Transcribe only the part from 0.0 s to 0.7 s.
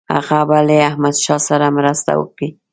هغه به